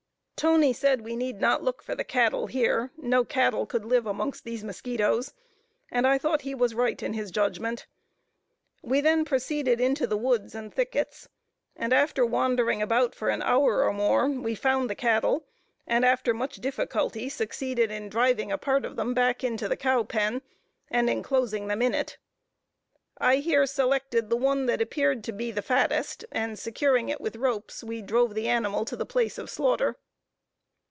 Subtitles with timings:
[0.43, 4.43] Toney said, we need not look for the cattle here; no cattle could live amongst
[4.43, 5.35] these musquitos,
[5.91, 7.85] and I thought he was right in his judgment.
[8.81, 11.27] We then proceeded into the woods and thickets,
[11.75, 15.45] and after wandering about for an hour or more, we found the cattle,
[15.85, 20.01] and after much difficulty succeeded in driving a part of them back to the cow
[20.01, 20.41] pen,
[20.89, 22.17] and enclosing them in it.
[23.19, 27.09] I here selected the one that appeared to me to be the fattest, and securing
[27.09, 29.97] it with ropes, we drove the animal to the place of slaughter.